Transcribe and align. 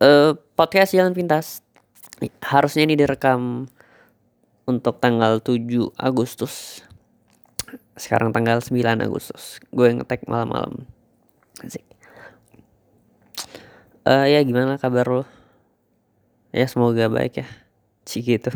uh, 0.00 0.34
podcast 0.58 0.94
Jalan 0.94 1.14
Pintas 1.14 1.62
harusnya 2.42 2.86
ini 2.86 2.94
direkam 2.94 3.66
untuk 4.64 4.98
tanggal 4.98 5.38
7 5.44 5.92
Agustus. 6.00 6.80
Sekarang 7.94 8.32
tanggal 8.32 8.64
9 8.64 8.80
Agustus. 9.04 9.60
Gue 9.68 9.92
ngetek 9.92 10.24
malam-malam. 10.26 10.88
Asik. 11.60 11.84
Uh, 14.04 14.28
ya 14.28 14.40
gimana 14.44 14.76
kabar 14.80 15.06
lo? 15.08 15.24
Ya 16.52 16.64
semoga 16.66 17.08
baik 17.12 17.44
ya. 17.44 17.48
Cik 18.08 18.24
gitu. 18.24 18.52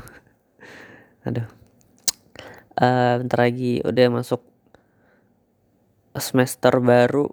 Aduh. 1.27 1.47
Uh, 2.79 3.19
bentar 3.21 3.43
lagi 3.43 3.83
udah 3.83 4.07
masuk 4.07 4.39
semester 6.19 6.79
baru 6.79 7.31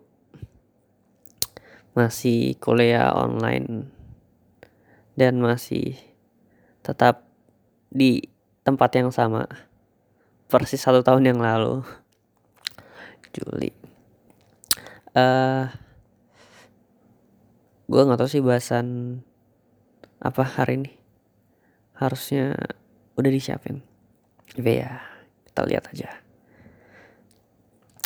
masih 1.96 2.60
kuliah 2.60 3.14
online 3.16 3.95
dan 5.16 5.40
masih 5.40 5.96
tetap 6.84 7.24
di 7.90 8.28
tempat 8.68 8.92
yang 9.00 9.10
sama. 9.10 9.48
Persis 10.46 10.84
satu 10.84 11.02
tahun 11.02 11.34
yang 11.34 11.40
lalu. 11.42 11.82
Juli. 13.36 13.72
Uh, 15.12 15.20
eh, 15.20 15.64
gue 17.88 18.02
nggak 18.06 18.20
tahu 18.20 18.30
sih 18.30 18.44
bahasan 18.44 19.20
apa 20.20 20.44
hari 20.44 20.84
ini. 20.84 20.94
Harusnya 21.96 22.56
udah 23.16 23.32
disiapin. 23.32 23.84
Tapi 24.52 24.72
ya 24.84 25.00
kita 25.48 25.62
lihat 25.68 25.84
aja. 25.92 26.10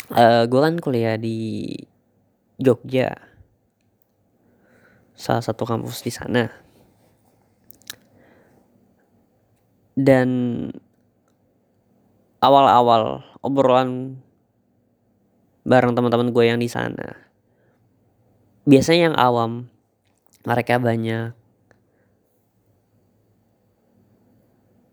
Uh, 0.10 0.18
eh, 0.18 0.44
gue 0.46 0.60
kan 0.62 0.76
kuliah 0.78 1.18
di 1.18 1.68
Jogja. 2.62 3.14
Salah 5.20 5.44
satu 5.44 5.68
kampus 5.68 6.00
di 6.06 6.14
sana 6.16 6.69
dan 10.00 10.30
awal-awal 12.40 13.20
obrolan 13.44 14.16
bareng 15.68 15.92
teman-teman 15.92 16.32
gue 16.32 16.44
yang 16.48 16.60
di 16.60 16.72
sana. 16.72 17.20
Biasanya 18.64 19.12
yang 19.12 19.18
awam 19.20 19.68
mereka 20.48 20.80
banyak. 20.80 21.36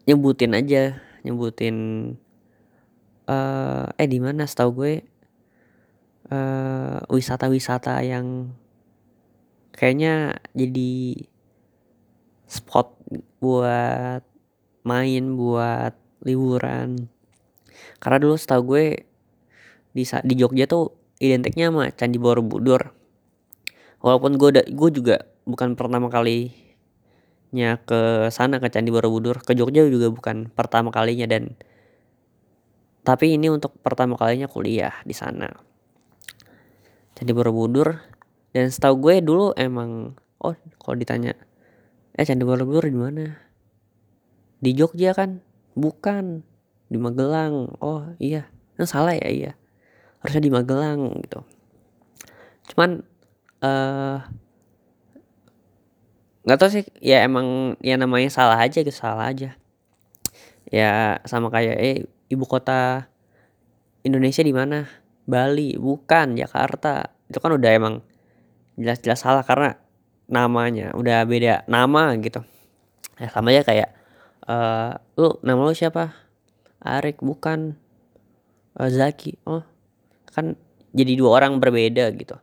Nyebutin 0.07 0.55
aja 0.55 1.07
nyebutin 1.27 1.77
uh, 3.27 3.91
eh 3.99 4.07
di 4.07 4.23
mana 4.23 4.47
setahu 4.47 4.71
gue 4.79 4.95
uh, 6.31 7.03
wisata-wisata 7.11 7.99
yang 8.07 8.55
kayaknya 9.75 10.39
jadi 10.55 11.27
spot 12.47 12.95
buat 13.43 14.23
main 14.87 15.35
buat 15.35 15.99
liburan. 16.23 17.11
Karena 17.99 18.23
dulu 18.23 18.39
setahu 18.39 18.63
gue 18.71 18.85
di 19.91 20.07
di 20.07 20.35
Jogja 20.39 20.71
tuh 20.71 20.95
identiknya 21.19 21.75
sama 21.75 21.91
Candi 21.91 22.23
Borobudur. 22.23 22.95
Walaupun 24.01 24.39
gue 24.39 24.63
gue 24.63 24.91
juga 24.95 25.27
bukan 25.43 25.75
pertama 25.75 26.07
kalinya 26.07 27.83
ke 27.83 28.31
sana 28.31 28.63
ke 28.63 28.71
Candi 28.71 28.95
Borobudur. 28.95 29.43
Ke 29.43 29.59
Jogja 29.59 29.83
juga 29.91 30.15
bukan 30.15 30.55
pertama 30.55 30.95
kalinya 30.95 31.27
dan 31.27 31.59
tapi 33.03 33.35
ini 33.35 33.51
untuk 33.51 33.75
pertama 33.83 34.15
kalinya 34.15 34.47
kuliah 34.47 34.95
di 35.03 35.13
sana. 35.13 35.51
Candi 37.19 37.35
Borobudur. 37.35 37.99
Dan 38.55 38.73
setahu 38.73 39.03
gue 39.03 39.15
dulu 39.21 39.53
emang 39.53 40.17
oh 40.41 40.55
kalau 40.81 40.97
ditanya 40.97 41.37
eh 42.17 42.25
Candi 42.25 42.47
Borobudur 42.47 42.89
di 42.89 42.97
mana 42.97 43.46
di 44.67 44.75
Jogja 44.75 45.15
kan? 45.15 45.39
Bukan. 45.79 46.43
Di 46.91 46.99
Magelang. 46.99 47.79
Oh 47.79 48.03
iya. 48.19 48.51
Nah, 48.75 48.87
salah 48.91 49.15
ya 49.15 49.31
iya. 49.31 49.53
Harusnya 50.19 50.43
di 50.43 50.51
Magelang 50.51 51.15
gitu. 51.23 51.47
Cuman 52.75 53.07
eh 53.63 53.71
uh, 53.71 54.19
nggak 56.43 56.59
tahu 56.59 56.71
sih. 56.75 56.85
Ya 56.99 57.23
emang 57.23 57.79
ya 57.79 57.95
namanya 57.95 58.27
salah 58.35 58.59
aja 58.59 58.83
gitu 58.83 58.91
salah 58.91 59.31
aja. 59.31 59.55
Ya 60.67 61.23
sama 61.31 61.47
kayak 61.55 61.77
eh 61.79 61.97
ibu 62.27 62.43
kota 62.43 63.07
Indonesia 64.03 64.43
di 64.43 64.51
mana? 64.51 64.91
Bali. 65.31 65.79
Bukan 65.79 66.35
Jakarta. 66.35 67.15
Itu 67.31 67.39
kan 67.39 67.55
udah 67.55 67.71
emang 67.71 67.95
jelas-jelas 68.75 69.23
salah 69.23 69.47
karena 69.47 69.79
namanya 70.27 70.91
udah 70.99 71.23
beda 71.23 71.63
nama 71.71 72.15
gitu. 72.19 72.43
Ya 73.17 73.31
sama 73.31 73.55
aja 73.55 73.63
kayak 73.63 73.96
uh, 74.47 74.97
lu 75.19 75.39
nama 75.43 75.61
lu 75.63 75.75
siapa? 75.75 76.15
Arik 76.83 77.23
bukan. 77.23 77.79
Uh, 78.77 78.91
Zaki. 78.93 79.41
Oh 79.49 79.65
kan 80.37 80.53
jadi 80.93 81.17
dua 81.17 81.41
orang 81.41 81.57
berbeda 81.63 82.13
gitu. 82.13 82.37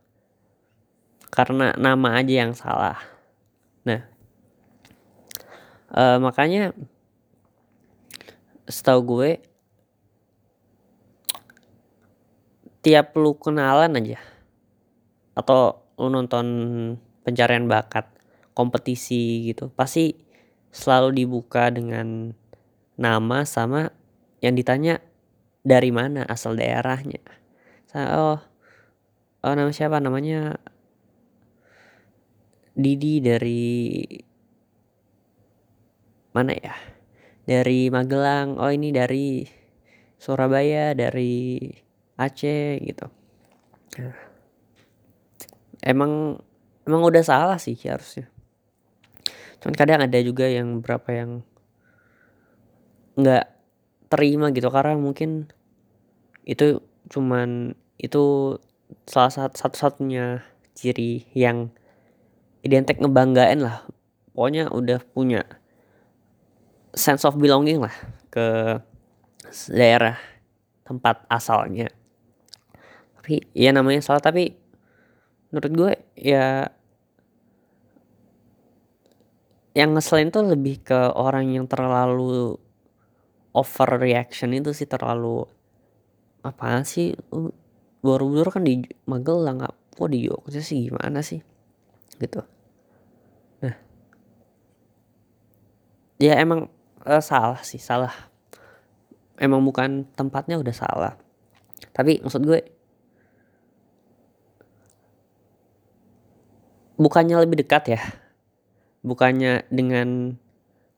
Karena 1.30 1.74
nama 1.78 2.22
aja 2.22 2.34
yang 2.46 2.54
salah. 2.58 2.98
Nah 3.86 4.02
uh, 5.94 6.18
makanya 6.18 6.74
setahu 8.66 9.00
gue 9.06 9.30
tiap 12.84 13.16
lu 13.16 13.36
kenalan 13.38 13.96
aja 13.96 14.20
atau 15.36 15.84
lu 16.00 16.12
nonton 16.12 16.46
pencarian 17.24 17.68
bakat 17.68 18.08
kompetisi 18.52 19.50
gitu 19.52 19.72
pasti 19.74 20.23
selalu 20.74 21.22
dibuka 21.22 21.70
dengan 21.70 22.34
nama 22.98 23.46
sama 23.46 23.94
yang 24.42 24.58
ditanya 24.58 24.98
dari 25.62 25.94
mana? 25.94 26.26
Asal 26.26 26.58
daerahnya. 26.58 27.22
Oh 27.94 28.42
oh 29.46 29.54
nama 29.54 29.70
siapa? 29.70 30.02
Namanya 30.02 30.58
Didi 32.74 33.22
dari 33.22 34.02
mana 36.34 36.58
ya? 36.58 36.74
Dari 37.46 37.94
Magelang. 37.94 38.58
Oh 38.58 38.74
ini 38.74 38.90
dari 38.90 39.46
Surabaya 40.18 40.98
dari 40.98 41.70
Aceh 42.18 42.82
gitu. 42.82 43.06
Emang 45.86 46.42
emang 46.90 47.02
udah 47.06 47.22
salah 47.22 47.62
sih 47.62 47.78
harusnya 47.86 48.33
cuman 49.64 49.76
kadang 49.80 50.04
ada 50.04 50.20
juga 50.20 50.44
yang 50.52 50.84
berapa 50.84 51.08
yang 51.16 51.32
nggak 53.16 53.46
terima 54.12 54.52
gitu 54.52 54.68
karena 54.68 55.00
mungkin 55.00 55.48
itu 56.44 56.84
cuman 57.08 57.72
itu 57.96 58.58
salah 59.08 59.32
satu 59.32 59.56
satu-satunya 59.56 60.44
ciri 60.76 61.24
yang 61.32 61.72
identik 62.66 63.00
ngebanggain 63.00 63.64
lah. 63.64 63.88
Pokoknya 64.34 64.68
udah 64.74 65.00
punya 65.14 65.46
sense 66.92 67.24
of 67.24 67.38
belonging 67.38 67.80
lah 67.80 67.94
ke 68.34 68.80
daerah 69.70 70.18
tempat 70.84 71.24
asalnya. 71.30 71.88
Tapi 73.22 73.46
ya 73.56 73.72
namanya 73.72 74.02
salah 74.04 74.20
tapi 74.20 74.58
menurut 75.54 75.72
gue 75.72 75.92
ya 76.18 76.68
yang 79.74 79.98
ngeselin 79.98 80.30
tuh 80.30 80.46
lebih 80.46 80.86
ke 80.86 81.00
orang 81.18 81.50
yang 81.50 81.66
terlalu 81.66 82.62
overreaction 83.58 84.54
itu 84.54 84.70
sih 84.74 84.86
terlalu 84.86 85.50
apa 86.46 86.86
sih? 86.86 87.18
Baru-baru 88.06 88.50
kan 88.54 88.64
di 88.66 88.86
Magelang 89.10 89.66
kok 89.66 90.10
di 90.14 90.30
Jogja 90.30 90.62
sih 90.62 90.90
gimana 90.90 91.26
sih? 91.26 91.42
Gitu. 92.22 92.42
Nah. 93.66 93.76
Ya 96.22 96.38
emang 96.38 96.70
uh, 97.02 97.24
salah 97.24 97.66
sih 97.66 97.82
salah. 97.82 98.14
Emang 99.42 99.66
bukan 99.66 100.06
tempatnya 100.14 100.62
udah 100.62 100.76
salah. 100.76 101.14
Tapi 101.90 102.22
maksud 102.22 102.46
gue 102.46 102.62
bukannya 107.02 107.42
lebih 107.42 107.66
dekat 107.66 107.98
ya 107.98 108.02
bukannya 109.04 109.68
dengan 109.68 110.40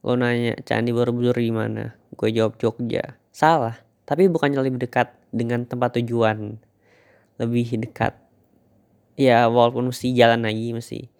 lo 0.06 0.14
nanya 0.14 0.54
candi 0.62 0.94
borobudur 0.94 1.34
di 1.36 1.50
mana? 1.50 1.98
Gue 2.14 2.30
jawab 2.30 2.56
Jogja. 2.56 3.18
Salah 3.34 3.86
tapi 4.06 4.30
bukannya 4.30 4.62
lebih 4.62 4.86
dekat 4.86 5.12
dengan 5.34 5.66
tempat 5.66 5.98
tujuan. 5.98 6.62
Lebih 7.36 7.82
dekat. 7.82 8.14
Ya 9.18 9.50
walaupun 9.50 9.90
mesti 9.90 10.14
jalan 10.14 10.46
lagi 10.46 10.70
mesti. 10.70 11.10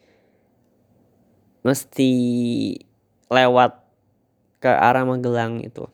Mesti 1.66 2.10
lewat 3.26 3.82
ke 4.62 4.70
arah 4.70 5.02
Magelang 5.02 5.60
itu. 5.66 5.90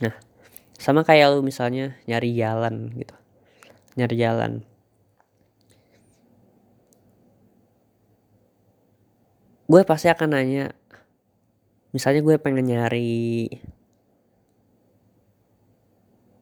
Nah 0.00 0.16
sama 0.80 1.04
kayak 1.04 1.36
lu 1.36 1.44
misalnya 1.44 1.94
nyari 2.08 2.32
jalan 2.32 2.88
gitu. 2.96 3.14
Nyari 4.00 4.16
jalan 4.16 4.52
gue 9.64 9.80
pasti 9.88 10.12
akan 10.12 10.36
nanya 10.36 10.76
misalnya 11.94 12.20
gue 12.20 12.36
pengen 12.36 12.68
nyari 12.68 13.48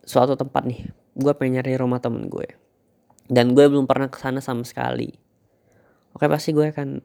suatu 0.02 0.34
tempat 0.34 0.66
nih 0.66 0.90
gue 1.14 1.32
pengen 1.38 1.62
nyari 1.62 1.78
rumah 1.78 2.02
temen 2.02 2.26
gue 2.26 2.48
dan 3.30 3.54
gue 3.54 3.64
belum 3.68 3.86
pernah 3.86 4.10
ke 4.10 4.18
sana 4.18 4.42
sama 4.42 4.66
sekali 4.66 5.14
oke 6.16 6.26
pasti 6.26 6.50
gue 6.50 6.66
akan 6.66 6.98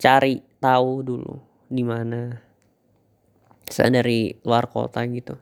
cari 0.00 0.42
tahu 0.58 0.90
dulu 1.06 1.34
di 1.70 1.84
mana 1.86 2.34
saya 3.70 4.02
dari 4.02 4.34
luar 4.42 4.66
kota 4.66 5.06
gitu 5.06 5.38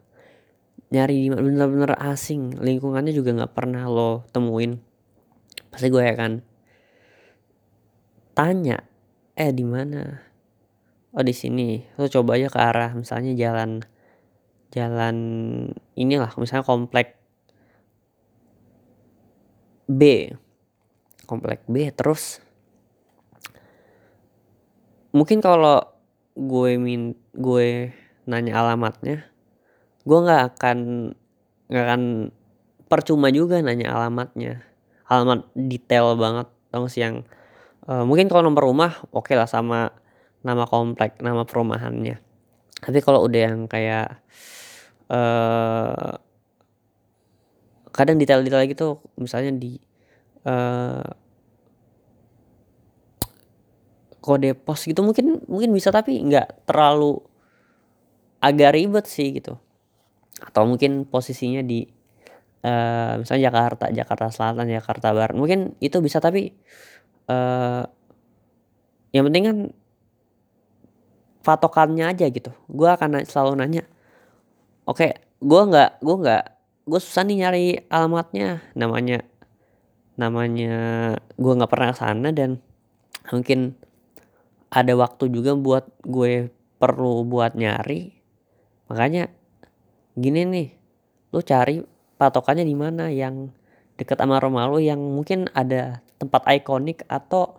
nyari 0.92 1.24
di 1.24 1.28
bener-bener 1.32 1.96
asing 2.04 2.60
lingkungannya 2.60 3.16
juga 3.16 3.32
nggak 3.32 3.54
pernah 3.56 3.88
lo 3.88 4.28
temuin 4.28 4.76
pasti 5.72 5.88
gue 5.88 6.04
akan 6.04 6.44
tanya 8.36 8.91
eh 9.38 9.50
di 9.52 9.64
mana? 9.64 10.20
Oh 11.12 11.24
di 11.24 11.34
sini. 11.36 11.82
Lo 12.00 12.08
coba 12.08 12.40
aja 12.40 12.48
ke 12.48 12.60
arah 12.60 12.90
misalnya 12.96 13.32
jalan 13.36 13.84
jalan 14.72 15.16
inilah 15.96 16.32
misalnya 16.40 16.64
komplek 16.64 17.16
B. 19.88 20.32
Komplek 21.28 21.64
B 21.68 21.88
terus 21.92 22.40
mungkin 25.12 25.44
kalau 25.44 25.84
gue 26.32 26.80
min 26.80 27.12
gue 27.36 27.92
nanya 28.24 28.64
alamatnya 28.64 29.28
gue 30.08 30.18
nggak 30.24 30.56
akan 30.56 30.78
nggak 31.68 31.84
akan 31.84 32.02
percuma 32.92 33.32
juga 33.32 33.56
nanya 33.64 33.96
alamatnya. 33.96 34.60
Alamat 35.08 35.48
detail 35.56 36.12
banget 36.20 36.48
dong 36.68 36.88
yang 36.92 37.24
uh, 37.88 38.04
mungkin 38.06 38.26
kalau 38.30 38.46
nomor 38.46 38.68
rumah 38.68 38.92
oke 39.10 39.30
okay 39.30 39.34
lah 39.34 39.48
sama 39.48 39.90
nama 40.42 40.66
komplek 40.66 41.22
nama 41.22 41.46
perumahannya. 41.46 42.18
Tapi 42.82 42.98
kalau 42.98 43.22
udah 43.26 43.40
yang 43.46 43.70
kayak 43.70 44.18
uh, 45.06 46.18
kadang 47.94 48.18
detail-detail 48.18 48.66
gitu 48.66 48.88
misalnya 49.20 49.54
di 49.54 49.78
uh, 50.48 51.06
kode 54.22 54.54
pos 54.54 54.86
gitu 54.86 55.02
mungkin 55.02 55.42
mungkin 55.46 55.70
bisa 55.74 55.90
tapi 55.94 56.18
nggak 56.18 56.66
terlalu 56.66 57.22
agak 58.42 58.74
ribet 58.74 59.06
sih 59.06 59.30
gitu. 59.38 59.58
Atau 60.42 60.66
mungkin 60.66 61.06
posisinya 61.06 61.62
di 61.62 61.86
uh, 62.66 63.22
misalnya 63.22 63.50
Jakarta 63.50 63.84
Jakarta 63.94 64.26
Selatan 64.34 64.66
Jakarta 64.66 65.14
Barat 65.14 65.38
mungkin 65.38 65.78
itu 65.78 66.02
bisa 66.02 66.18
tapi 66.18 66.50
uh, 67.28 67.84
yang 69.12 69.28
penting 69.28 69.44
kan 69.44 69.58
patokannya 71.42 72.10
aja 72.10 72.26
gitu. 72.30 72.50
Gue 72.70 72.88
akan 72.88 73.26
selalu 73.26 73.58
nanya 73.58 73.84
oke 74.86 75.08
gue 75.42 75.62
nggak 75.68 76.02
gue 76.02 76.16
nggak 76.22 76.44
gue 76.86 77.00
susah 77.02 77.22
nih 77.26 77.36
nyari 77.46 77.66
alamatnya. 77.90 78.62
Namanya 78.74 79.26
namanya 80.16 80.74
gue 81.36 81.52
nggak 81.52 81.72
pernah 81.72 81.92
sana 81.94 82.30
dan 82.30 82.62
mungkin 83.30 83.74
ada 84.72 84.96
waktu 84.96 85.28
juga 85.28 85.52
buat 85.52 85.84
gue 86.02 86.48
perlu 86.80 87.28
buat 87.28 87.54
nyari. 87.54 88.16
Makanya 88.88 89.28
gini 90.16 90.40
nih 90.44 90.68
lu 91.32 91.40
cari 91.40 91.80
patokannya 92.20 92.64
di 92.68 92.76
mana 92.76 93.08
yang 93.08 93.48
deket 93.96 94.20
sama 94.20 94.38
rumah 94.38 94.68
lu 94.68 94.80
yang 94.80 95.00
mungkin 95.00 95.48
ada 95.56 96.04
tempat 96.22 96.46
ikonik 96.46 97.02
atau 97.10 97.58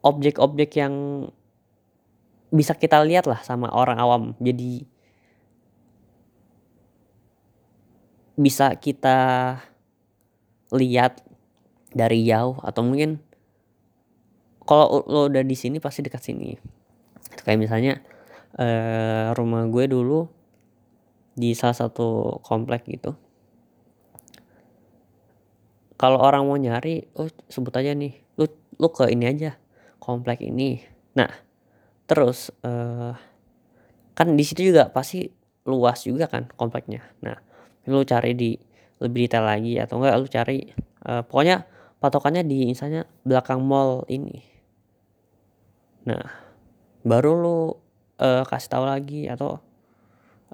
objek-objek 0.00 0.80
yang 0.80 1.28
bisa 2.48 2.72
kita 2.72 3.04
lihat 3.04 3.28
lah 3.28 3.44
sama 3.44 3.68
orang 3.68 4.00
awam. 4.00 4.22
Jadi 4.40 4.88
bisa 8.40 8.72
kita 8.80 9.18
lihat 10.72 11.20
dari 11.92 12.24
jauh 12.24 12.56
atau 12.64 12.80
mungkin 12.80 13.20
kalau 14.64 15.04
lo 15.04 15.28
udah 15.28 15.44
di 15.44 15.52
sini 15.52 15.76
pasti 15.76 16.00
dekat 16.00 16.24
sini. 16.24 16.56
Kayak 17.44 17.60
misalnya 17.60 17.92
uh, 18.56 19.36
rumah 19.36 19.68
gue 19.68 19.84
dulu 19.84 20.24
di 21.36 21.52
salah 21.52 21.76
satu 21.76 22.40
komplek 22.40 22.88
gitu 22.88 23.12
kalau 26.00 26.16
orang 26.16 26.48
mau 26.48 26.56
nyari 26.56 27.04
oh 27.20 27.28
sebut 27.52 27.76
aja 27.76 27.92
nih. 27.92 28.16
Lu 28.40 28.48
lu 28.80 28.88
ke 28.88 29.12
ini 29.12 29.28
aja 29.28 29.60
komplek 30.00 30.40
ini. 30.40 30.80
Nah 31.12 31.28
terus 32.08 32.48
uh, 32.64 33.12
kan 34.16 34.32
di 34.32 34.40
situ 34.40 34.72
juga 34.72 34.88
pasti 34.88 35.28
luas 35.68 36.00
juga 36.08 36.24
kan 36.24 36.48
kompleknya. 36.56 37.04
Nah 37.20 37.36
lu 37.84 38.00
cari 38.08 38.32
di 38.32 38.56
lebih 39.04 39.28
detail 39.28 39.44
lagi 39.44 39.76
atau 39.76 40.00
enggak 40.00 40.16
lu 40.16 40.26
cari 40.32 40.58
uh, 41.04 41.20
pokoknya 41.20 41.68
patokannya 42.00 42.48
di 42.48 42.64
misalnya 42.64 43.04
belakang 43.28 43.60
mall 43.60 44.08
ini. 44.08 44.40
Nah 46.08 46.24
baru 47.04 47.32
lu 47.36 47.58
uh, 48.24 48.44
kasih 48.48 48.72
tahu 48.72 48.84
lagi 48.88 49.28
atau 49.28 49.60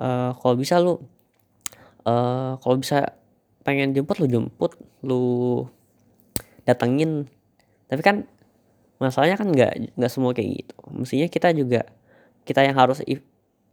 uh, 0.02 0.34
kalau 0.34 0.54
bisa 0.58 0.82
lu 0.82 0.98
uh, 2.02 2.58
kalau 2.58 2.76
bisa 2.82 3.14
pengen 3.66 3.90
jemput 3.90 4.22
lu 4.22 4.30
jemput 4.30 4.78
lu 5.02 5.24
datengin. 6.62 7.26
Tapi 7.90 7.98
kan 7.98 8.16
masalahnya 9.02 9.34
kan 9.34 9.50
nggak 9.50 9.98
nggak 9.98 10.12
semua 10.12 10.30
kayak 10.30 10.62
gitu. 10.62 10.76
Mestinya 10.94 11.26
kita 11.26 11.50
juga 11.50 11.82
kita 12.46 12.62
yang 12.62 12.78
harus 12.78 13.02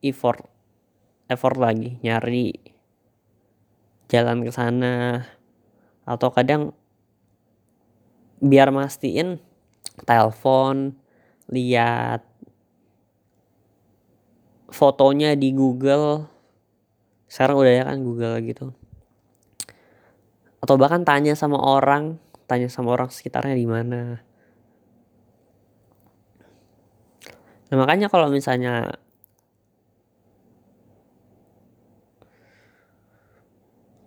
effort 0.01 0.42
effort 1.30 1.57
lagi 1.62 2.01
nyari 2.01 2.57
jalan 4.10 4.42
ke 4.42 4.50
sana. 4.50 5.30
Atau 6.10 6.34
kadang 6.34 6.74
biar 8.42 8.74
mastiin 8.74 9.38
telepon 10.10 10.98
lihat 11.54 12.25
fotonya 14.74 15.38
di 15.38 15.54
Google. 15.54 16.25
Sekarang 17.30 17.62
udah 17.62 17.74
ya 17.78 17.84
kan 17.86 18.01
Google 18.01 18.42
gitu 18.42 18.74
atau 20.63 20.80
bahkan 20.80 21.04
tanya 21.04 21.36
sama 21.36 21.60
orang 21.60 22.15
tanya 22.48 22.71
sama 22.71 22.95
orang 22.95 23.12
sekitarnya 23.12 23.51
di 23.51 23.68
mana. 23.68 24.24
Nah 27.67 27.75
makanya 27.75 28.08
kalau 28.08 28.32
misalnya 28.32 28.96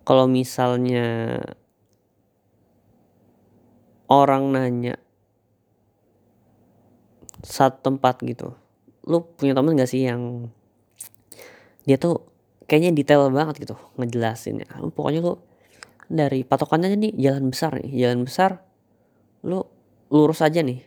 kalau 0.01 0.25
misalnya 0.25 1.37
orang 4.09 4.49
nanya 4.49 4.97
satu 7.45 7.85
tempat 7.85 8.17
gitu 8.25 8.57
lu 9.05 9.23
punya 9.37 9.53
temen 9.53 9.77
gak 9.77 9.91
sih 9.91 10.09
yang 10.09 10.49
dia 11.85 12.01
tuh 12.01 12.25
kayaknya 12.65 12.97
detail 12.97 13.29
banget 13.29 13.61
gitu 13.61 13.75
ngejelasinnya? 13.95 14.67
Pokoknya 14.91 15.21
lu 15.23 15.39
dari 16.07 16.43
patokannya 16.47 16.95
nih 16.95 17.13
jalan 17.19 17.51
besar 17.51 17.77
nih. 17.79 17.91
Jalan 17.93 18.23
besar 18.23 18.63
lu 19.43 19.63
lurus 20.11 20.39
aja 20.43 20.63
nih. 20.63 20.83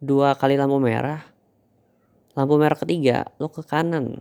Dua 0.00 0.36
kali 0.36 0.56
lampu 0.58 0.76
merah 0.80 1.34
lampu 2.34 2.58
merah 2.58 2.74
ketiga 2.74 3.30
lo 3.38 3.48
ke 3.48 3.62
kanan. 3.62 4.18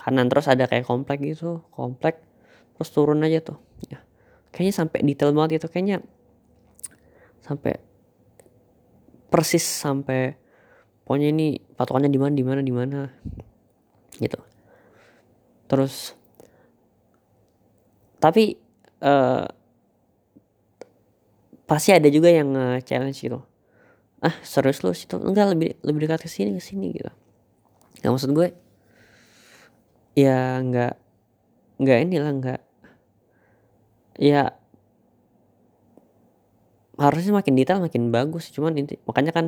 Kanan 0.00 0.26
terus 0.26 0.48
ada 0.48 0.66
kayak 0.66 0.88
komplek 0.88 1.22
gitu 1.22 1.62
komplek. 1.70 2.18
Terus 2.78 2.88
turun 2.90 3.22
aja 3.22 3.44
tuh. 3.44 3.60
Ya. 3.86 4.00
Kayaknya 4.50 4.74
sampai 4.74 4.98
detail 5.04 5.30
banget 5.36 5.62
itu 5.62 5.68
kayaknya 5.68 6.00
sampai 7.44 7.78
persis 9.28 9.64
sampai 9.64 10.36
pokoknya 11.02 11.28
ini 11.32 11.46
patokannya 11.74 12.10
di 12.12 12.20
mana 12.20 12.32
di 12.34 12.44
mana 12.44 12.60
di 12.62 12.74
mana 12.74 13.00
gitu. 14.18 14.40
Terus 15.68 16.16
tapi 18.22 18.61
uh, 19.02 19.44
pasti 21.66 21.90
ada 21.90 22.08
juga 22.08 22.30
yang 22.30 22.54
uh, 22.54 22.78
challenge 22.82 23.18
gitu. 23.18 23.42
Ah 24.22 24.34
serius 24.46 24.86
lu 24.86 24.94
situ? 24.94 25.18
Enggak 25.18 25.50
lebih 25.52 25.74
lebih 25.82 26.06
dekat 26.06 26.26
ke 26.26 26.30
sini 26.30 26.54
ke 26.54 26.62
sini 26.62 26.94
gitu. 26.94 27.10
Nggak 28.02 28.12
maksud 28.14 28.30
gue 28.34 28.48
ya 30.12 30.60
nggak 30.60 30.94
nggak 31.80 31.98
inilah 32.04 32.30
nggak 32.36 32.60
ya 34.20 34.52
harusnya 37.00 37.32
makin 37.34 37.54
detail 37.58 37.82
makin 37.82 38.14
bagus. 38.14 38.50
Cuman 38.54 38.78
inti 38.78 38.98
makanya 39.08 39.34
kan 39.34 39.46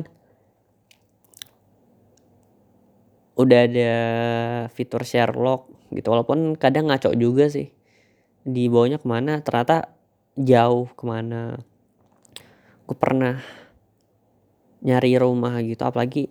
udah 3.35 3.59
ada 3.67 3.93
fitur 4.71 5.03
share 5.07 5.35
log 5.35 5.71
gitu. 5.91 6.07
Walaupun 6.11 6.59
kadang 6.59 6.91
ngaco 6.91 7.15
juga 7.15 7.47
sih 7.47 7.74
di 8.45 8.69
bawahnya 8.69 9.01
ke 9.01 9.07
mana 9.09 9.41
ternyata 9.41 9.89
jauh 10.37 10.85
ke 10.93 11.03
mana. 11.03 11.57
Gue 12.85 12.93
pernah 12.93 13.41
nyari 14.85 15.17
rumah 15.17 15.57
gitu 15.65 15.81
apalagi 15.81 16.29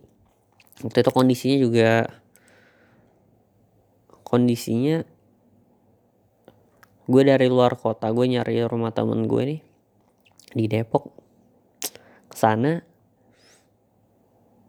waktu 0.87 1.03
itu 1.03 1.11
kondisinya 1.11 1.57
juga 1.59 1.91
kondisinya 4.23 5.03
gue 7.05 7.23
dari 7.27 7.51
luar 7.51 7.75
kota 7.75 8.07
gue 8.15 8.27
nyari 8.31 8.63
rumah 8.71 8.95
temen 8.95 9.27
gue 9.27 9.43
nih 9.43 9.61
di 10.55 10.65
Depok. 10.71 11.11
Ke 12.31 12.37
sana 12.39 12.79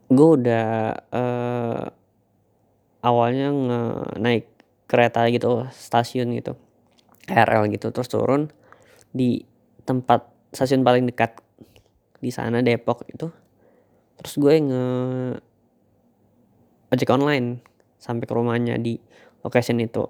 gue 0.09 0.29
udah 0.41 0.69
uh, 1.13 1.85
awalnya 3.05 3.53
nge 3.53 3.81
naik 4.17 4.45
kereta 4.89 5.29
gitu 5.29 5.69
stasiun 5.69 6.33
gitu 6.33 6.57
KRL 7.25 7.70
gitu 7.74 7.89
terus 7.89 8.10
turun 8.10 8.48
di 9.10 9.41
tempat 9.86 10.29
stasiun 10.53 10.86
paling 10.86 11.10
dekat 11.10 11.41
di 12.24 12.32
sana 12.34 12.63
Depok 12.63 13.05
itu. 13.12 13.27
Terus 14.17 14.34
gue 14.39 14.53
nge 14.65 14.86
ojek 16.89 17.10
online 17.12 17.60
sampai 18.00 18.25
ke 18.25 18.34
rumahnya 18.34 18.79
di 18.79 18.98
location 19.44 19.84
itu. 19.84 20.08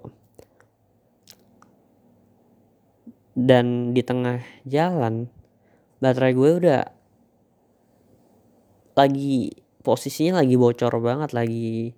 Dan 3.36 3.92
di 3.92 4.00
tengah 4.00 4.40
jalan 4.64 5.28
baterai 6.00 6.32
gue 6.32 6.50
udah 6.62 6.82
lagi 8.96 9.52
posisinya 9.84 10.40
lagi 10.40 10.56
bocor 10.56 10.92
banget 11.04 11.36
lagi 11.36 11.92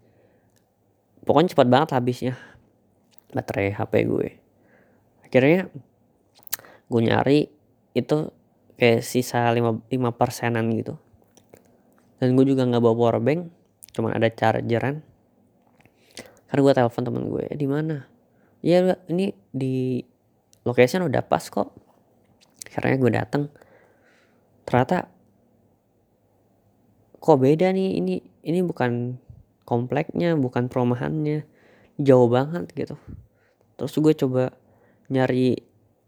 pokoknya 1.22 1.54
cepat 1.54 1.68
banget 1.70 1.88
habisnya 1.94 2.34
baterai 3.30 3.70
HP 3.70 3.92
gue 4.04 4.28
akhirnya 5.28 5.68
gue 6.88 7.00
nyari 7.04 7.40
itu 7.92 8.32
kayak 8.80 9.04
sisa 9.04 9.44
5, 9.52 9.84
5 9.92 9.92
persenan 10.16 10.72
gitu. 10.72 10.96
Dan 12.18 12.34
gue 12.34 12.48
juga 12.48 12.64
nggak 12.64 12.80
bawa 12.80 12.94
power 12.96 13.18
bank 13.20 13.40
cuman 13.92 14.16
ada 14.16 14.32
chargeran. 14.32 15.04
Karena 16.48 16.60
gue 16.64 16.74
telepon 16.74 17.02
temen 17.04 17.24
gue 17.28 17.44
di 17.52 17.66
mana? 17.68 18.08
Ya 18.64 18.96
ini 19.12 19.36
di 19.52 20.00
location 20.64 21.04
udah 21.04 21.20
pas 21.20 21.44
kok. 21.44 21.76
Karena 22.72 22.96
gue 22.96 23.12
datang 23.12 23.52
ternyata 24.64 25.08
kok 27.18 27.38
beda 27.40 27.72
nih 27.72 28.00
ini 28.00 28.14
ini 28.44 28.60
bukan 28.64 29.20
kompleknya 29.68 30.32
bukan 30.40 30.72
perumahannya. 30.72 31.44
Jauh 31.98 32.30
banget 32.30 32.70
gitu. 32.72 32.96
Terus 33.76 33.92
gue 33.98 34.14
coba 34.14 34.54
nyari 35.08 35.56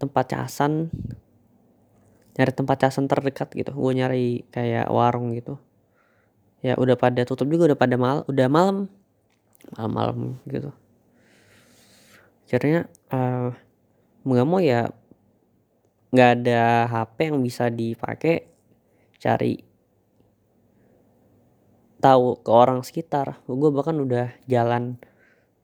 tempat 0.01 0.33
casan 0.37 0.89
nyari 2.41 2.53
tempat 2.57 2.89
casan 2.89 3.05
terdekat 3.05 3.53
gitu. 3.53 3.77
Gue 3.77 3.93
nyari 3.93 4.49
kayak 4.49 4.89
warung 4.89 5.37
gitu. 5.37 5.61
Ya 6.65 6.77
udah 6.77 6.97
pada 6.97 7.25
tutup 7.25 7.49
juga 7.53 7.73
udah 7.73 7.79
pada 7.79 7.97
mal 8.01 8.25
udah 8.29 8.49
malam. 8.49 8.89
Malam-malam 9.77 10.41
gitu. 10.49 10.73
Akhirnya 12.49 12.89
uh, 13.13 13.53
nggak 14.25 14.47
mau 14.49 14.61
ya 14.61 14.89
nggak 16.11 16.31
ada 16.41 16.91
HP 16.91 17.31
yang 17.31 17.39
bisa 17.45 17.71
dipakai 17.71 18.49
cari 19.21 19.61
tahu 22.01 22.41
ke 22.41 22.51
orang 22.51 22.81
sekitar. 22.81 23.45
Gue 23.45 23.69
bahkan 23.69 24.01
udah 24.01 24.33
jalan 24.49 24.97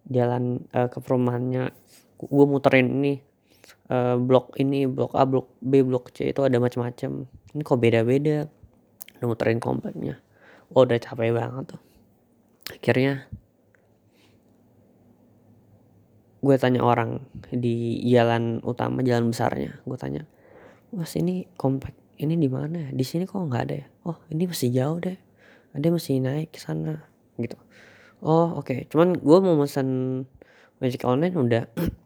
jalan 0.06 0.68
uh, 0.76 0.92
ke 0.92 1.00
perumahannya. 1.00 1.72
Gue 2.20 2.44
muterin 2.44 2.92
ini 2.92 3.25
uh, 3.90 4.16
blok 4.18 4.54
ini 4.58 4.86
blok 4.86 5.12
A 5.14 5.26
blok 5.26 5.54
B 5.62 5.82
blok 5.82 6.14
C 6.14 6.30
itu 6.30 6.40
ada 6.42 6.56
macam-macam. 6.62 7.26
Ini 7.26 7.62
kok 7.62 7.78
beda-beda? 7.80 8.46
Udah 9.16 9.26
muterin 9.26 9.58
kompleknya 9.58 10.20
oh 10.74 10.82
udah 10.82 10.98
capek 10.98 11.30
banget 11.36 11.76
tuh. 11.76 11.82
Akhirnya 12.74 13.30
gue 16.42 16.56
tanya 16.62 16.82
orang 16.82 17.26
di 17.50 18.02
jalan 18.10 18.58
utama 18.66 19.02
jalan 19.06 19.30
besarnya. 19.30 19.78
Gue 19.86 19.98
tanya 19.98 20.26
mas 20.90 21.14
ini 21.18 21.46
komplek 21.54 21.94
ini 22.18 22.34
di 22.34 22.48
mana? 22.50 22.90
Di 22.90 23.04
sini 23.06 23.28
kok 23.28 23.38
nggak 23.38 23.64
ada 23.70 23.74
ya? 23.84 23.86
Oh 24.08 24.18
ini 24.32 24.48
masih 24.48 24.72
jauh 24.74 24.98
deh. 24.98 25.18
Ada 25.76 25.92
masih 25.92 26.24
naik 26.24 26.56
ke 26.56 26.58
sana 26.58 27.04
gitu. 27.36 27.58
Oh 28.24 28.58
oke. 28.58 28.66
Okay. 28.72 28.80
cuman 28.88 29.14
gue 29.14 29.38
mau 29.44 29.60
pesan 29.60 29.88
ojek 30.80 31.04
online 31.04 31.36
udah 31.36 31.64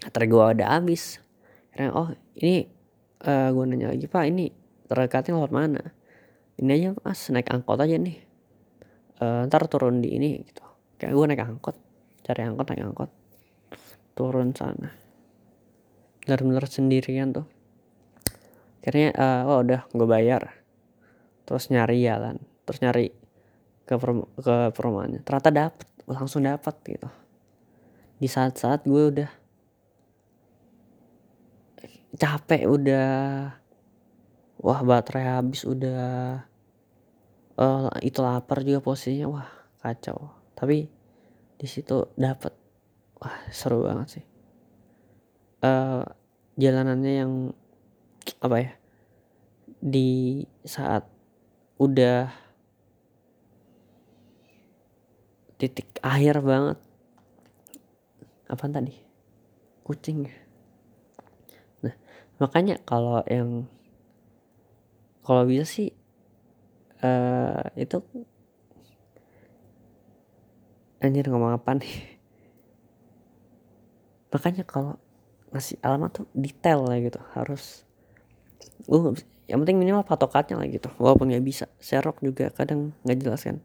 baterai 0.00 0.28
gue 0.28 0.44
udah 0.58 0.68
habis. 0.80 1.20
Karena 1.70 1.92
oh 1.94 2.08
ini 2.40 2.66
uh, 3.24 3.28
eh, 3.28 3.48
gue 3.52 3.64
nanya 3.68 3.92
lagi 3.92 4.06
pak 4.08 4.24
ini 4.26 4.50
terdekatnya 4.88 5.36
lewat 5.36 5.52
mana? 5.52 5.82
Ini 6.60 6.70
aja 6.76 6.88
mas 7.04 7.20
naik 7.30 7.48
angkot 7.52 7.78
aja 7.78 7.96
nih. 7.96 8.18
Uh, 9.20 9.44
ntar 9.46 9.68
turun 9.68 10.00
di 10.00 10.16
ini 10.16 10.40
gitu. 10.44 10.64
Kayak 10.96 11.12
gue 11.14 11.26
naik 11.30 11.42
angkot 11.44 11.76
cari 12.24 12.40
angkot 12.44 12.66
naik 12.72 12.84
angkot. 12.84 13.10
Turun 14.16 14.56
sana. 14.56 14.92
Benar-benar 16.24 16.64
sendirian 16.68 17.32
tuh. 17.32 17.46
Akhirnya 18.80 19.12
uh, 19.16 19.42
oh 19.52 19.60
udah 19.60 19.88
gue 19.92 20.08
bayar. 20.08 20.56
Terus 21.44 21.68
nyari 21.68 22.04
jalan 22.04 22.40
terus 22.64 22.86
nyari 22.86 23.10
ke 23.82 23.94
ke 24.38 24.56
perumahannya. 24.70 25.20
Ternyata 25.26 25.50
dapet 25.50 25.88
langsung 26.06 26.46
dapat 26.46 26.74
gitu. 26.86 27.08
Di 28.20 28.28
saat-saat 28.30 28.86
gue 28.86 29.02
udah 29.10 29.39
capek 32.20 32.68
udah. 32.68 33.08
Wah 34.60 34.80
baterai 34.84 35.40
habis 35.40 35.64
udah 35.64 36.44
uh, 37.56 37.88
itu 38.04 38.20
lapar 38.20 38.60
juga 38.60 38.84
posisinya. 38.84 39.26
Wah 39.32 39.48
kacau. 39.80 40.28
Tapi 40.52 40.84
di 41.56 41.66
situ 41.66 42.04
dapat 42.12 42.52
wah 43.16 43.36
seru 43.48 43.88
banget 43.88 44.20
sih. 44.20 44.24
Uh, 45.64 46.04
jalanannya 46.60 47.12
yang 47.24 47.32
apa 48.44 48.56
ya 48.60 48.72
di 49.80 50.44
saat 50.64 51.08
udah 51.80 52.28
titik 55.56 55.88
akhir 56.04 56.44
banget. 56.44 56.76
Apa 58.44 58.68
tadi? 58.68 58.92
Kucing 59.80 60.28
nah 60.28 60.49
makanya 62.40 62.80
kalau 62.88 63.20
yang 63.28 63.68
kalau 65.20 65.44
bisa 65.44 65.68
sih 65.68 65.92
uh, 67.04 67.62
itu 67.76 68.00
anjir 71.04 71.28
ngomong 71.28 71.60
apa 71.60 71.76
nih? 71.76 71.94
Makanya 74.32 74.64
kalau 74.64 74.96
ngasih 75.52 75.76
alamat 75.84 76.22
tuh 76.22 76.26
detail 76.32 76.86
lah 76.86 76.96
gitu 77.02 77.20
harus 77.34 77.82
uh 78.86 79.12
yang 79.50 79.58
penting 79.66 79.82
minimal 79.82 80.06
patokannya 80.06 80.54
lah 80.54 80.68
gitu 80.70 80.88
walaupun 80.96 81.28
nggak 81.28 81.44
bisa. 81.44 81.66
Serok 81.76 82.24
juga 82.24 82.48
kadang 82.50 82.96
nggak 83.04 83.18
jelas 83.20 83.44
kan. 83.44 83.60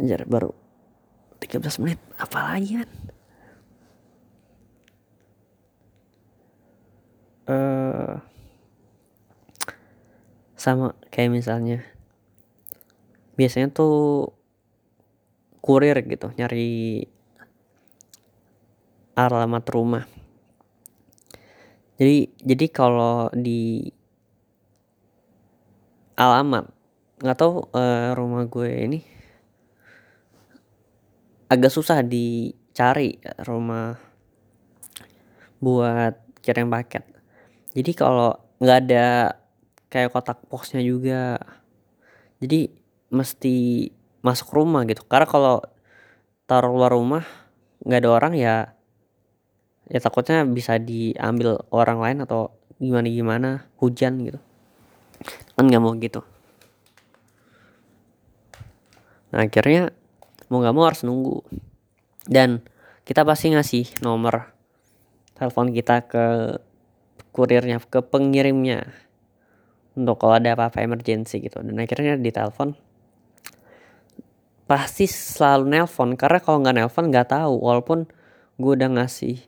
Anjir 0.00 0.24
baru 0.28 0.52
13 1.40 1.82
menit 1.84 2.00
apa 2.16 2.56
lagi 2.56 2.80
kan 2.80 3.09
uh, 7.50 8.22
sama 10.54 10.94
kayak 11.10 11.34
misalnya 11.34 11.82
biasanya 13.34 13.74
tuh 13.74 14.30
kurir 15.58 15.98
gitu 16.06 16.30
nyari 16.38 17.04
alamat 19.18 19.64
rumah 19.66 20.04
jadi 21.98 22.30
jadi 22.40 22.66
kalau 22.70 23.28
di 23.34 23.90
alamat 26.14 26.70
nggak 27.20 27.36
tahu 27.36 27.68
uh, 27.74 28.16
rumah 28.16 28.46
gue 28.48 28.70
ini 28.70 29.00
agak 31.50 31.74
susah 31.74 32.06
dicari 32.06 33.18
rumah 33.42 33.98
buat 35.60 36.16
kirim 36.40 36.72
paket. 36.72 37.04
Jadi 37.70 37.92
kalau 37.94 38.34
nggak 38.58 38.78
ada 38.86 39.38
kayak 39.90 40.10
kotak 40.10 40.42
posnya 40.50 40.82
juga, 40.82 41.38
jadi 42.42 42.70
mesti 43.10 43.88
masuk 44.22 44.50
rumah 44.54 44.82
gitu. 44.86 45.06
Karena 45.06 45.26
kalau 45.26 45.62
taruh 46.46 46.74
luar 46.74 46.90
rumah 46.94 47.24
nggak 47.86 48.00
ada 48.02 48.10
orang 48.10 48.32
ya, 48.34 48.56
ya 49.86 49.98
takutnya 50.02 50.42
bisa 50.46 50.78
diambil 50.78 51.62
orang 51.70 51.98
lain 52.02 52.18
atau 52.26 52.54
gimana 52.80 53.06
gimana 53.06 53.50
hujan 53.78 54.18
gitu. 54.24 54.40
Kan 55.54 55.70
nggak 55.70 55.82
mau 55.82 55.94
gitu. 55.98 56.22
Nah 59.30 59.46
akhirnya 59.46 59.94
mau 60.50 60.58
nggak 60.58 60.74
mau 60.74 60.84
harus 60.90 61.06
nunggu 61.06 61.46
dan 62.26 62.62
kita 63.06 63.22
pasti 63.22 63.54
ngasih 63.54 64.02
nomor 64.02 64.50
telepon 65.38 65.70
kita 65.70 66.04
ke 66.04 66.26
kurirnya 67.30 67.80
ke 67.82 68.02
pengirimnya. 68.02 68.90
Untuk 69.94 70.22
kalau 70.22 70.38
ada 70.38 70.54
apa-apa 70.54 70.82
emergency 70.82 71.42
gitu. 71.42 71.62
Dan 71.62 71.78
akhirnya 71.78 72.14
ditelepon. 72.18 72.78
Pasti 74.70 75.10
selalu 75.10 75.66
nelpon. 75.66 76.14
Karena 76.14 76.38
kalau 76.38 76.62
nggak 76.62 76.76
nelpon 76.78 77.10
nggak 77.10 77.34
tahu. 77.34 77.54
Walaupun 77.58 78.06
gue 78.60 78.72
udah 78.76 78.90
ngasih 78.92 79.40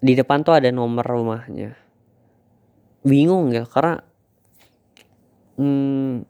di 0.00 0.12
depan 0.16 0.40
tuh 0.40 0.56
ada 0.56 0.72
nomor 0.72 1.04
rumahnya. 1.04 1.76
Bingung 3.04 3.52
ya 3.52 3.64
karena 3.64 4.00
hmm, 5.56 6.24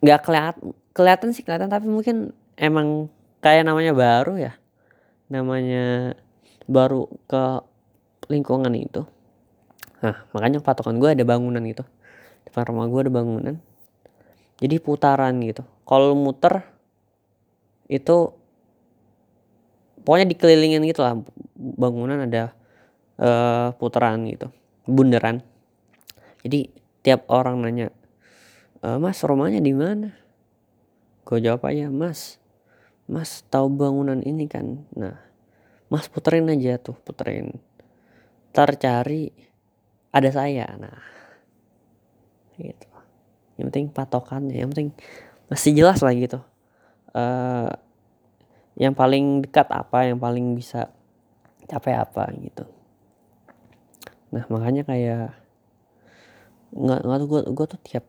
nggak 0.00 0.20
kelihatan 0.24 0.74
kelihatan 0.94 1.28
sih 1.34 1.44
kelihatan 1.46 1.70
tapi 1.70 1.86
mungkin 1.86 2.34
emang 2.58 3.10
kayak 3.42 3.66
namanya 3.66 3.92
baru 3.94 4.34
ya. 4.38 4.52
Namanya 5.30 6.14
baru 6.70 7.10
ke 7.26 7.66
lingkungan 8.30 8.70
itu. 8.78 9.02
Nah 10.06 10.22
makanya 10.30 10.62
patokan 10.62 11.02
gue 11.02 11.10
ada 11.10 11.26
bangunan 11.26 11.58
gitu. 11.66 11.82
Depan 12.46 12.70
rumah 12.70 12.86
gue 12.86 13.00
ada 13.10 13.12
bangunan. 13.12 13.54
Jadi 14.62 14.76
putaran 14.78 15.34
gitu. 15.42 15.66
Kalau 15.82 16.14
muter 16.14 16.62
itu 17.90 18.30
pokoknya 20.06 20.30
dikelilingin 20.30 20.86
gitu 20.86 21.02
lah. 21.02 21.18
Bangunan 21.58 22.22
ada 22.22 22.54
uh, 23.18 23.74
putaran 23.74 24.22
gitu. 24.30 24.54
Bundaran. 24.86 25.42
Jadi 26.46 26.70
tiap 27.02 27.26
orang 27.28 27.60
nanya 27.60 27.92
e, 28.80 28.88
mas 28.96 29.20
rumahnya 29.24 29.60
di 29.60 29.72
mana? 29.76 30.16
Gue 31.24 31.40
jawab 31.40 31.68
aja 31.68 31.92
mas 31.92 32.40
mas 33.10 33.44
tahu 33.48 33.68
bangunan 33.72 34.20
ini 34.24 34.48
kan? 34.48 34.84
Nah 34.96 35.29
mas 35.90 36.06
puterin 36.06 36.46
aja 36.48 36.78
tuh 36.78 36.94
puterin. 37.02 37.58
Tercari 38.54 39.34
ada 40.14 40.30
saya. 40.30 40.70
Nah 40.78 40.98
gitu. 42.56 42.88
Yang 43.58 43.66
penting 43.74 43.86
patokannya 43.92 44.56
yang 44.56 44.70
penting 44.72 44.94
masih 45.50 45.74
jelas 45.74 46.00
lah 46.00 46.14
gitu. 46.14 46.38
Uh, 47.10 47.74
yang 48.78 48.94
paling 48.94 49.42
dekat 49.44 49.66
apa 49.68 50.06
yang 50.06 50.16
paling 50.16 50.54
bisa 50.54 50.94
capai 51.66 51.98
apa 51.98 52.30
gitu. 52.38 52.64
Nah 54.30 54.46
makanya 54.46 54.86
kayak 54.86 55.34
nggak 56.70 57.00
nggak 57.02 57.18
tuh 57.18 57.28
gue 57.28 57.40
gue 57.50 57.66
tuh 57.66 57.80
tiap 57.82 58.06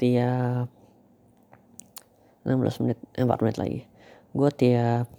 tiap 0.00 0.68
16 2.48 2.80
menit 2.80 2.98
eh, 3.20 3.24
4 3.28 3.44
menit 3.44 3.58
lagi. 3.60 3.80
Gue 4.32 4.50
tiap 4.52 5.17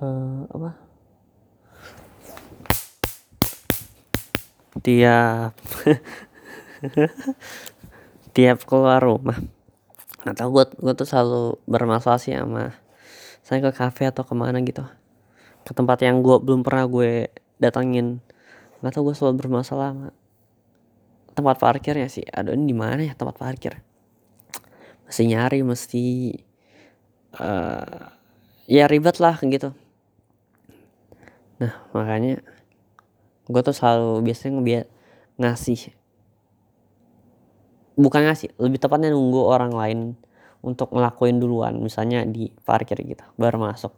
uh, 0.00 0.44
apa? 0.52 0.70
Tiap 4.84 5.52
tiap 8.36 8.58
keluar 8.68 9.00
rumah. 9.00 9.38
Atau 10.26 10.52
gue 10.52 10.64
gue 10.76 10.94
tuh 10.94 11.08
selalu 11.08 11.56
bermasalah 11.64 12.20
sih 12.20 12.36
sama 12.36 12.76
saya 13.46 13.62
ke 13.62 13.70
kafe 13.72 14.10
atau 14.10 14.26
ke 14.26 14.34
mana 14.36 14.60
gitu. 14.60 14.84
Ke 15.64 15.72
tempat 15.72 16.02
yang 16.04 16.20
gue 16.20 16.36
belum 16.42 16.60
pernah 16.66 16.84
gue 16.86 17.32
datangin 17.56 18.20
nggak 18.84 18.92
tau 18.92 19.02
gue 19.08 19.14
selalu 19.16 19.48
bermasalah 19.48 19.96
sama 19.96 20.08
tempat 21.32 21.56
parkirnya 21.56 22.08
sih. 22.12 22.24
Aduh 22.28 22.52
ini 22.52 22.68
di 22.68 22.76
mana 22.76 23.00
ya 23.00 23.16
tempat 23.16 23.40
parkir? 23.40 23.80
Mesti 25.08 25.22
nyari 25.30 25.62
mesti 25.62 26.04
uh, 27.38 28.02
ya 28.66 28.90
ribet 28.90 29.22
lah 29.22 29.38
gitu 29.40 29.70
nah 31.56 31.72
makanya 31.96 32.44
gue 33.46 33.62
tuh 33.62 33.74
selalu 33.74 34.26
biasanya 34.26 34.52
ngebiar 34.58 34.84
ngasih. 35.40 35.80
Bukan 37.96 38.20
ngasih 38.28 38.52
lebih 38.60 38.76
tepatnya 38.76 39.12
nunggu 39.12 39.40
orang 39.40 39.72
lain 39.72 39.98
untuk 40.60 40.92
ngelakuin 40.92 41.40
duluan 41.40 41.80
misalnya 41.80 42.26
di 42.26 42.52
parkir 42.64 42.98
gitu 43.00 43.24
baru 43.40 43.62
masuk. 43.62 43.94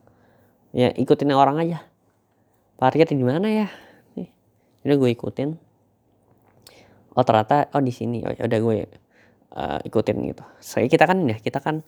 Ya 0.71 0.93
ikutin 0.93 1.33
orang 1.35 1.59
aja. 1.59 1.83
Parkir 2.79 3.11
di 3.11 3.25
mana 3.25 3.49
ya? 3.51 3.69
Udah 4.87 4.95
gue 4.95 5.11
ikutin. 5.11 5.51
Oh 7.19 7.25
ternyata 7.27 7.67
oh 7.75 7.83
di 7.83 7.91
sini. 7.91 8.23
Oh 8.23 8.31
ya 8.31 8.47
udah 8.47 8.59
gue 8.63 8.77
uh, 9.59 9.79
ikutin 9.83 10.17
gitu. 10.31 10.45
Saya 10.63 10.87
kita 10.87 11.09
kan 11.09 11.19
ya 11.27 11.37
kita 11.41 11.59
kan 11.59 11.83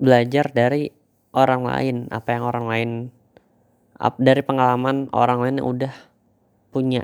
belajar 0.00 0.50
dari 0.50 0.90
orang 1.30 1.62
lain 1.62 1.96
apa 2.10 2.34
yang 2.34 2.42
orang 2.42 2.66
lain 2.66 2.90
up, 3.98 4.14
dari 4.18 4.42
pengalaman 4.42 5.10
orang 5.14 5.38
lain 5.42 5.56
yang 5.62 5.68
udah 5.68 5.94
punya 6.74 7.02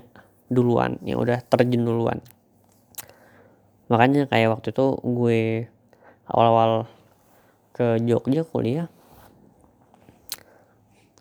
duluan 0.50 0.98
yang 1.06 1.22
udah 1.22 1.38
terjun 1.46 1.86
duluan. 1.86 2.18
Makanya 3.86 4.26
kayak 4.26 4.58
waktu 4.58 4.74
itu 4.74 4.86
gue 5.02 5.40
awal-awal 6.30 6.86
ke 7.74 7.98
Jogja 8.02 8.42
kuliah 8.46 8.86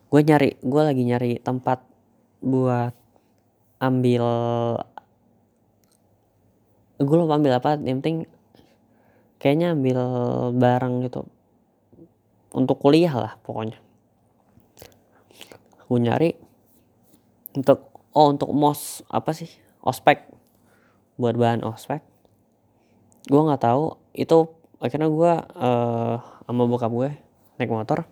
gue 0.10 0.22
nyari 0.26 0.58
gue 0.58 0.82
lagi 0.82 1.04
nyari 1.06 1.32
tempat 1.38 1.86
buat 2.42 2.98
ambil 3.78 4.26
gue 6.98 7.16
lupa 7.16 7.38
ambil 7.38 7.62
apa 7.62 7.78
yang 7.86 8.02
penting 8.02 8.26
kayaknya 9.38 9.78
ambil 9.78 10.00
barang 10.58 10.94
gitu. 11.06 11.22
Untuk 12.50 12.82
kuliah 12.82 13.14
lah 13.14 13.38
pokoknya 13.46 13.78
gue 15.90 15.98
nyari 15.98 16.32
untuk 17.58 17.90
oh 18.14 18.30
untuk 18.30 18.54
mos 18.54 19.02
apa 19.10 19.34
sih 19.34 19.50
ospek. 19.82 20.30
Buat 21.18 21.36
bahan 21.36 21.66
ospek. 21.66 22.06
Gue 23.28 23.42
nggak 23.42 23.66
tahu. 23.66 23.98
Itu 24.14 24.54
akhirnya 24.80 25.10
gue 25.10 25.34
uh, 25.58 26.16
sama 26.46 26.64
bokap 26.70 26.94
gue 26.94 27.10
naik 27.58 27.74
motor 27.74 28.06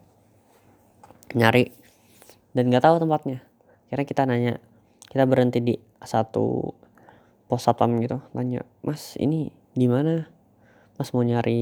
nyari. 1.37 1.69
Dan 2.51 2.73
nggak 2.73 2.83
tahu 2.83 2.95
tempatnya. 2.97 3.45
Akhirnya 3.87 4.05
kita 4.09 4.21
nanya. 4.25 4.53
Kita 5.07 5.23
berhenti 5.23 5.63
di 5.63 5.75
satu 6.01 6.73
pos 7.47 7.61
satpam 7.61 7.93
gitu. 8.01 8.19
Nanya 8.33 8.65
mas 8.81 9.15
ini 9.21 9.53
di 9.77 9.85
mana? 9.85 10.27
Mas 10.97 11.13
mau 11.13 11.21
nyari 11.21 11.61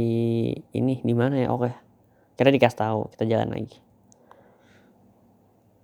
ini 0.72 1.04
di 1.04 1.14
mana 1.14 1.36
ya? 1.44 1.52
Oke. 1.52 1.76
Kira 2.40 2.50
dikasih 2.50 2.80
tahu. 2.80 3.00
Kita 3.12 3.28
jalan 3.28 3.52
lagi 3.52 3.85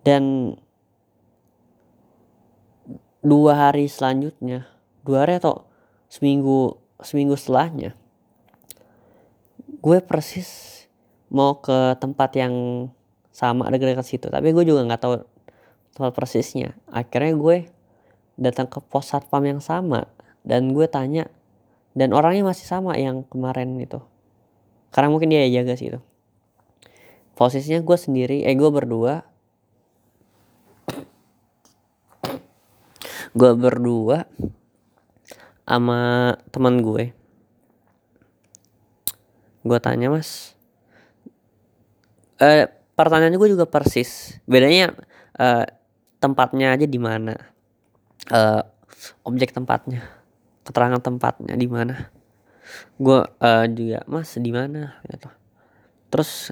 dan 0.01 0.55
dua 3.21 3.69
hari 3.69 3.85
selanjutnya 3.85 4.65
dua 5.05 5.25
hari 5.25 5.37
atau 5.37 5.69
seminggu 6.09 6.81
seminggu 7.01 7.37
setelahnya 7.37 7.93
gue 9.81 9.97
persis 10.05 10.81
mau 11.31 11.57
ke 11.57 11.97
tempat 11.97 12.37
yang 12.37 12.53
sama 13.31 13.71
dekat-dekat 13.71 14.05
situ. 14.05 14.27
Tapi 14.29 14.53
gue 14.53 14.61
juga 14.61 14.85
nggak 14.85 15.01
tahu 15.01 15.25
tempat 15.97 16.11
persisnya. 16.13 16.77
Akhirnya 16.85 17.33
gue 17.33 17.57
datang 18.37 18.69
ke 18.69 18.77
pos 18.77 19.09
satpam 19.09 19.41
yang 19.41 19.57
sama. 19.57 20.05
Dan 20.45 20.77
gue 20.77 20.85
tanya 20.85 21.31
dan 21.97 22.13
orangnya 22.13 22.45
masih 22.53 22.69
sama 22.69 22.93
yang 22.99 23.25
kemarin 23.25 23.73
itu. 23.81 24.03
Karena 24.93 25.09
mungkin 25.09 25.33
dia 25.33 25.49
jaga 25.49 25.73
sih 25.73 25.89
itu 25.89 25.99
posisinya 27.41 27.81
gue 27.81 27.97
sendiri 27.97 28.37
eh 28.45 28.53
gue 28.53 28.69
berdua 28.69 29.25
gue 33.31 33.51
berdua 33.55 34.27
sama 35.63 36.35
teman 36.51 36.83
gue. 36.83 37.15
Gue 39.63 39.79
tanya 39.79 40.11
mas 40.11 40.57
eh 42.41 42.67
pertanyaannya 42.97 43.39
gue 43.39 43.49
juga 43.53 43.69
persis. 43.69 44.41
Bedanya 44.49 44.91
uh, 45.37 45.63
tempatnya 46.19 46.75
aja 46.75 46.89
di 46.89 46.99
mana? 46.99 47.37
Uh, 48.27 48.65
objek 49.25 49.55
tempatnya 49.55 50.03
keterangan 50.67 50.99
tempatnya 50.99 51.55
di 51.55 51.69
mana? 51.71 52.11
Gue 52.99 53.23
uh, 53.23 53.65
juga 53.71 54.03
mas 54.11 54.35
di 54.35 54.51
mana? 54.51 54.99
Gitu. 55.07 55.29
Terus 56.11 56.51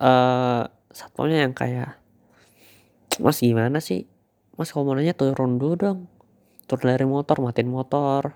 uh, 0.00 0.64
satpamnya 0.88 1.44
yang 1.44 1.52
kayak 1.52 2.00
mas 3.20 3.42
gimana 3.44 3.82
sih? 3.82 4.08
Mas 4.54 4.70
nanya 4.70 5.18
turun 5.18 5.58
dulu 5.58 5.74
dong 5.74 6.13
turun 6.64 6.92
dari 6.92 7.06
motor 7.06 7.40
matiin 7.40 7.70
motor. 7.70 8.34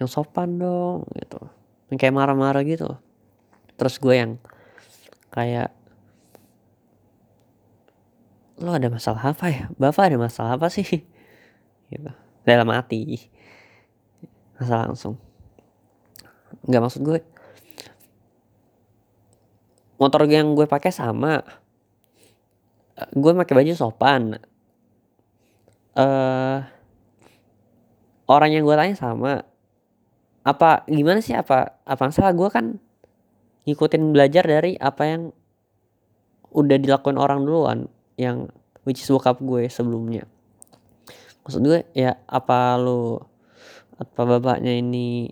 Yang 0.00 0.18
sopan 0.18 0.58
dong 0.58 1.06
gitu. 1.14 1.38
Yang 1.92 1.98
kayak 2.02 2.14
marah-marah 2.16 2.62
gitu. 2.66 2.98
Terus 3.78 3.98
gue 3.98 4.14
yang 4.14 4.32
kayak 5.32 5.70
lo 8.62 8.70
ada 8.74 8.86
masalah 8.86 9.34
apa 9.34 9.46
ya? 9.50 9.64
Bapak 9.74 10.12
ada 10.12 10.18
masalah 10.18 10.54
apa 10.54 10.70
sih? 10.70 10.86
Gitu. 11.92 12.08
Dalam 12.48 12.72
hati. 12.72 13.20
Masalah 14.56 14.88
langsung. 14.88 15.20
Nggak 16.64 16.82
maksud 16.88 17.02
gue. 17.04 17.20
Motor 20.00 20.24
yang 20.24 20.56
gue 20.56 20.64
pakai 20.64 20.88
sama. 20.88 21.44
Gue 23.12 23.36
pakai 23.36 23.54
baju 23.60 23.72
sopan. 23.76 24.40
Uh, 25.92 26.64
orang 28.26 28.50
yang 28.54 28.62
gue 28.66 28.76
tanya 28.76 28.96
sama 28.98 29.42
apa 30.42 30.82
gimana 30.90 31.22
sih? 31.22 31.34
Apa 31.34 31.78
apa 31.86 32.10
salah? 32.10 32.34
Gue 32.34 32.50
kan 32.50 32.78
ngikutin 33.66 34.10
belajar 34.10 34.42
dari 34.42 34.74
apa 34.78 35.02
yang 35.06 35.22
udah 36.52 36.76
dilakuin 36.76 37.16
orang 37.16 37.46
duluan 37.46 37.88
yang 38.18 38.50
which 38.84 39.00
is 39.00 39.10
bokap 39.10 39.38
gue 39.38 39.70
sebelumnya. 39.70 40.26
Maksud 41.46 41.62
gue 41.62 41.86
ya 41.94 42.18
apa 42.26 42.78
lu 42.78 43.18
apa 43.98 44.20
bapaknya 44.26 44.74
ini 44.74 45.30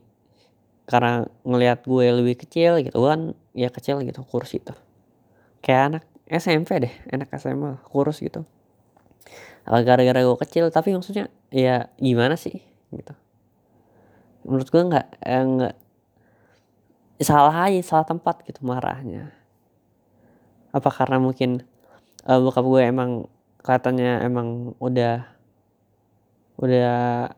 karena 0.87 1.27
ngelihat 1.47 1.87
gue 1.87 2.07
lebih 2.11 2.35
kecil 2.47 2.83
gitu 2.83 3.03
kan 3.07 3.35
ya 3.55 3.71
kecil 3.71 4.03
gitu 4.03 4.27
kurus 4.27 4.59
itu 4.59 4.75
kayak 5.63 5.83
anak 5.87 6.05
SMP 6.27 6.83
deh 6.83 6.95
anak 7.11 7.31
SMA 7.39 7.83
kurus 7.91 8.23
gitu. 8.23 8.47
Gara-gara 9.67 10.19
gue 10.25 10.39
kecil? 10.41 10.73
Tapi 10.73 10.97
maksudnya 10.97 11.31
ya 11.53 11.91
gimana 12.01 12.35
sih 12.35 12.70
gitu. 12.95 13.15
Menurut 14.47 14.69
gue 14.69 14.83
nggak 14.83 15.07
eh, 15.21 15.75
salah 17.21 17.69
aja 17.69 17.81
salah 17.85 18.07
tempat 18.09 18.43
gitu 18.49 18.65
marahnya. 18.65 19.31
Apa 20.73 20.89
karena 20.89 21.21
mungkin 21.21 21.67
uh, 22.25 22.41
bokap 22.41 22.65
gue 22.65 22.83
emang 22.87 23.11
katanya 23.61 24.25
emang 24.25 24.73
udah 24.81 25.29
udah 26.61 27.29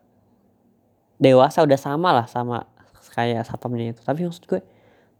dewasa 1.18 1.62
udah 1.62 1.78
sama 1.78 2.14
lah 2.14 2.26
sama 2.30 2.68
kayak 3.12 3.42
satpamnya 3.48 3.96
itu. 3.96 4.00
Tapi 4.04 4.28
maksud 4.28 4.46
gue 4.46 4.60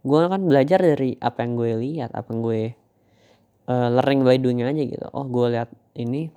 gue 0.03 0.19
kan 0.27 0.41
belajar 0.43 0.79
dari 0.79 1.15
apa 1.19 1.43
yang 1.43 1.53
gue 1.59 1.71
lihat 1.79 2.11
apa 2.15 2.27
yang 2.31 2.41
gue 2.43 2.61
uh, 3.67 3.89
learning 3.91 4.21
by 4.23 4.37
doing 4.39 4.63
aja 4.63 4.83
gitu. 4.83 5.07
Oh 5.11 5.27
gue 5.27 5.47
lihat 5.51 5.67
ini 5.99 6.31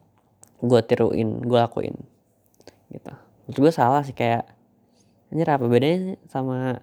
gue 0.63 0.81
tiruin 0.89 1.45
gue 1.45 1.59
lakuin 1.61 1.95
gitu 2.89 3.26
menurut 3.47 3.71
gue 3.71 3.73
salah 3.73 4.03
sih 4.03 4.15
kayak 4.15 4.51
anjir 5.31 5.47
apa 5.47 5.67
bedanya 5.71 6.19
sama 6.27 6.83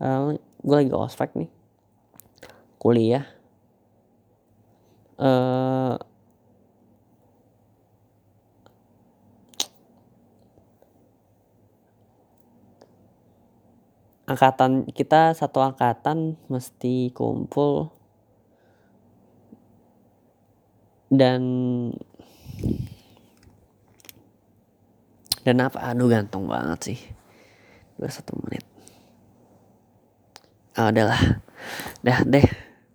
uh, 0.00 0.36
gue 0.60 0.76
lagi 0.76 0.92
ospek 0.92 1.32
nih 1.36 1.50
kuliah. 2.78 3.26
Uh, 5.18 5.98
angkatan 14.30 14.86
kita 14.94 15.34
satu 15.34 15.58
angkatan 15.58 16.38
mesti 16.46 17.10
kumpul. 17.10 17.90
Dan 21.08 21.42
dan 25.48 25.64
apa? 25.64 25.80
Aduh 25.80 26.12
gantung 26.12 26.44
banget 26.44 26.92
sih. 26.92 27.00
Dua 27.96 28.12
satu 28.12 28.36
menit. 28.44 28.68
Ah 30.76 30.92
udahlah. 30.92 31.40
Dah 32.04 32.20
deh 32.28 32.67